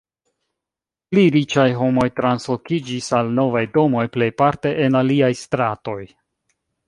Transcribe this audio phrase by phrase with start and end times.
[1.09, 6.01] Pli riĉaj homoj translokiĝis al novaj domoj, plejparte en aliaj stratoj.